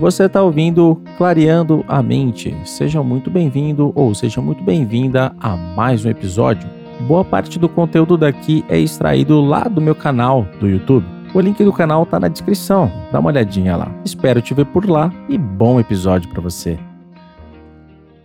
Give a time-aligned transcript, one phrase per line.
[0.00, 2.56] Você está ouvindo Clareando a Mente.
[2.64, 6.66] Seja muito bem-vindo ou seja muito bem-vinda a mais um episódio.
[7.06, 11.04] Boa parte do conteúdo daqui é extraído lá do meu canal do YouTube.
[11.34, 12.90] O link do canal está na descrição.
[13.12, 13.94] Dá uma olhadinha lá.
[14.02, 16.78] Espero te ver por lá e bom episódio para você.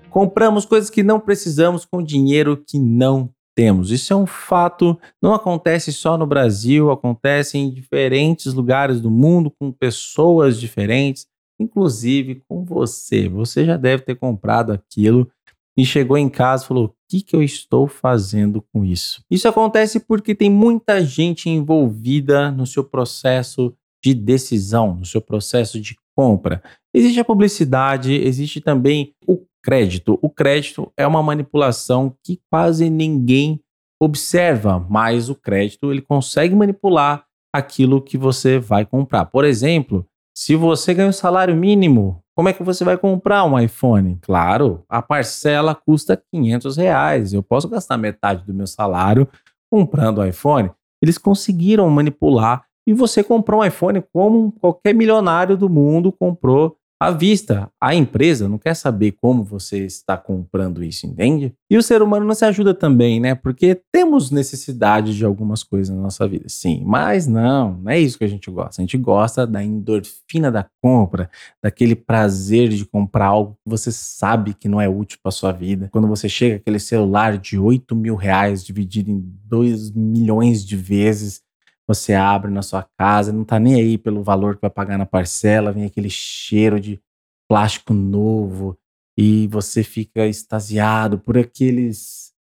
[0.10, 3.92] Compramos coisas que não precisamos com dinheiro que não temos.
[3.92, 9.52] Isso é um fato, não acontece só no Brasil, acontece em diferentes lugares do mundo,
[9.60, 11.28] com pessoas diferentes
[11.60, 13.28] inclusive com você.
[13.30, 15.30] Você já deve ter comprado aquilo
[15.78, 19.24] e chegou em casa e falou: o que, que eu estou fazendo com isso?
[19.30, 23.74] Isso acontece porque tem muita gente envolvida no seu processo
[24.04, 26.64] de decisão, no seu processo de compra.
[26.94, 30.18] Existe a publicidade, existe também o crédito.
[30.22, 33.60] O crédito é uma manipulação que quase ninguém
[34.00, 39.26] observa, mas o crédito ele consegue manipular aquilo que você vai comprar.
[39.26, 43.58] Por exemplo, se você ganha um salário mínimo, como é que você vai comprar um
[43.58, 44.20] iPhone?
[44.22, 47.32] Claro, a parcela custa 500 reais.
[47.32, 49.26] Eu posso gastar metade do meu salário
[49.72, 50.70] comprando o iPhone.
[51.02, 57.12] Eles conseguiram manipular e você comprou um iPhone como qualquer milionário do mundo comprou à
[57.12, 57.70] vista.
[57.82, 61.54] A empresa não quer saber como você está comprando isso, entende?
[61.70, 63.36] E o ser humano não se ajuda também, né?
[63.36, 66.84] Porque temos necessidade de algumas coisas na nossa vida, sim.
[66.86, 68.82] Mas não, não é isso que a gente gosta.
[68.82, 71.30] A gente gosta da endorfina da compra,
[71.64, 75.90] daquele prazer de comprar algo que você sabe que não é útil para sua vida.
[75.92, 81.45] Quando você chega aquele celular de 8 mil reais dividido em 2 milhões de vezes
[81.88, 85.06] você abre na sua casa, não tá nem aí pelo valor que vai pagar na
[85.06, 87.00] parcela, vem aquele cheiro de
[87.48, 88.78] plástico novo
[89.18, 92.34] e você fica extasiado por aqueles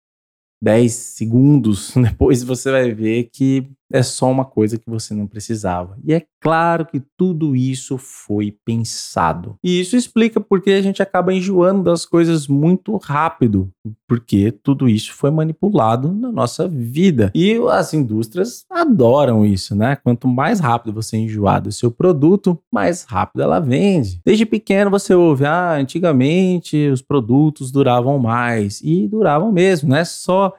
[0.62, 1.92] 10 segundos.
[1.96, 5.96] Depois você vai ver que é só uma coisa que você não precisava.
[6.04, 9.56] E é claro que tudo isso foi pensado.
[9.62, 13.70] E isso explica porque a gente acaba enjoando das coisas muito rápido,
[14.08, 17.30] porque tudo isso foi manipulado na nossa vida.
[17.32, 19.94] E as indústrias adoram isso, né?
[19.94, 24.20] Quanto mais rápido você enjoar do seu produto, mais rápido ela vende.
[24.24, 30.04] Desde pequeno você ouve, ah, antigamente os produtos duravam mais e duravam mesmo, não é
[30.04, 30.52] só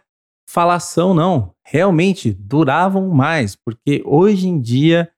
[0.55, 1.51] falação, não.
[1.65, 5.11] Realmente duravam mais, porque hoje em dia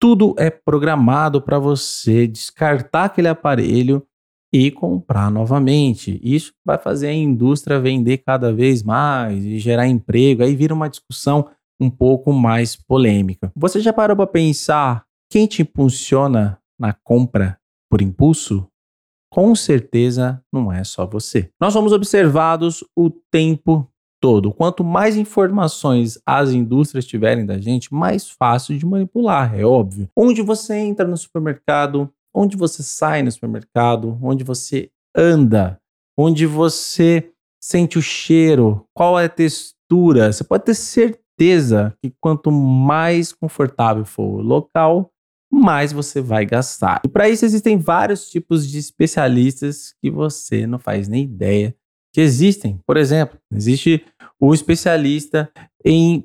[0.00, 4.06] tudo é programado para você descartar aquele aparelho
[4.52, 6.20] e comprar novamente.
[6.22, 10.44] Isso vai fazer a indústria vender cada vez mais e gerar emprego.
[10.44, 11.48] Aí vira uma discussão
[11.80, 13.50] um pouco mais polêmica.
[13.56, 17.58] Você já parou para pensar quem te impulsiona na compra
[17.90, 18.68] por impulso?
[19.28, 21.50] Com certeza não é só você.
[21.60, 23.90] Nós somos observados o tempo
[24.24, 24.54] todo.
[24.54, 30.08] Quanto mais informações as indústrias tiverem da gente, mais fácil de manipular, é óbvio.
[30.16, 35.78] Onde você entra no supermercado, onde você sai no supermercado, onde você anda,
[36.16, 37.30] onde você
[37.62, 40.32] sente o cheiro, qual é a textura.
[40.32, 45.10] Você pode ter certeza que quanto mais confortável for o local,
[45.52, 47.02] mais você vai gastar.
[47.04, 51.76] E para isso existem vários tipos de especialistas que você não faz nem ideia
[52.14, 52.80] que existem.
[52.86, 54.04] Por exemplo, existe
[54.40, 55.50] o especialista
[55.84, 56.24] em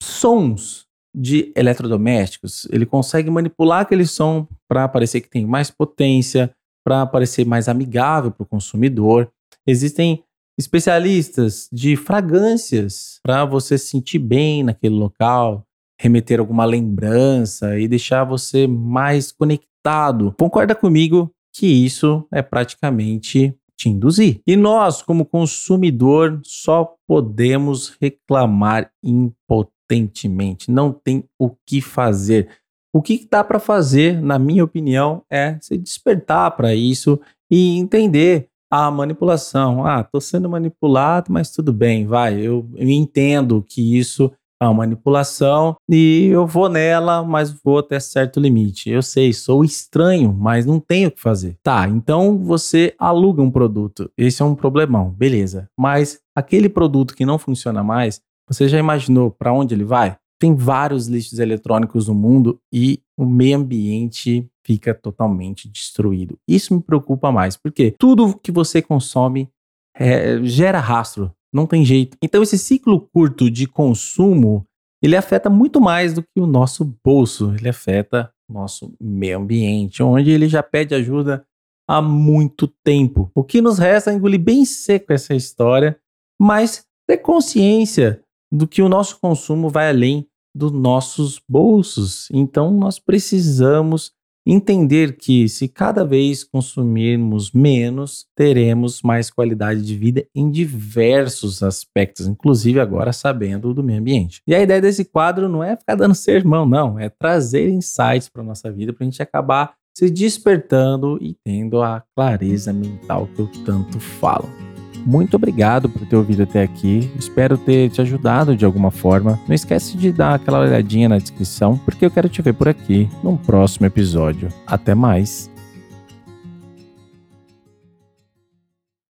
[0.00, 2.66] sons de eletrodomésticos.
[2.70, 6.54] Ele consegue manipular aquele som para parecer que tem mais potência,
[6.84, 9.30] para parecer mais amigável para o consumidor.
[9.66, 10.22] Existem
[10.58, 15.64] especialistas de fragrâncias para você se sentir bem naquele local,
[15.98, 20.34] remeter alguma lembrança e deixar você mais conectado.
[20.38, 24.40] Concorda comigo que isso é praticamente te induzir.
[24.46, 30.70] E nós, como consumidor, só podemos reclamar impotentemente.
[30.70, 32.48] Não tem o que fazer.
[32.94, 37.18] O que dá para fazer, na minha opinião, é se despertar para isso
[37.50, 39.84] e entender a manipulação.
[39.84, 42.40] Ah, estou sendo manipulado, mas tudo bem, vai.
[42.40, 44.32] Eu, eu entendo que isso
[44.68, 48.88] a manipulação e eu vou nela, mas vou até certo limite.
[48.90, 51.56] Eu sei, sou estranho, mas não tenho o que fazer.
[51.62, 54.10] Tá, então você aluga um produto.
[54.16, 55.68] Esse é um problemão, beleza.
[55.78, 60.16] Mas aquele produto que não funciona mais, você já imaginou para onde ele vai?
[60.38, 66.38] Tem vários lixos eletrônicos no mundo e o meio ambiente fica totalmente destruído.
[66.46, 69.48] Isso me preocupa mais, porque tudo que você consome
[69.96, 72.16] é, gera rastro não tem jeito.
[72.22, 74.64] Então esse ciclo curto de consumo,
[75.02, 80.02] ele afeta muito mais do que o nosso bolso, ele afeta o nosso meio ambiente,
[80.02, 81.44] onde ele já pede ajuda
[81.88, 83.30] há muito tempo.
[83.34, 85.98] O que nos resta é engolir bem seco essa história,
[86.40, 92.28] mas ter consciência do que o nosso consumo vai além dos nossos bolsos.
[92.30, 94.12] Então nós precisamos
[94.46, 102.26] entender que se cada vez consumirmos menos, teremos mais qualidade de vida em diversos aspectos,
[102.26, 104.42] inclusive agora sabendo do meio ambiente.
[104.46, 108.42] E a ideia desse quadro não é ficar dando sermão, não, é trazer insights para
[108.42, 113.50] nossa vida para a gente acabar se despertando e tendo a clareza mental que eu
[113.64, 114.71] tanto falo.
[115.04, 117.10] Muito obrigado por ter ouvido até aqui.
[117.18, 119.38] Espero ter te ajudado de alguma forma.
[119.46, 123.08] Não esquece de dar aquela olhadinha na descrição, porque eu quero te ver por aqui
[123.22, 124.48] num próximo episódio.
[124.66, 125.51] Até mais.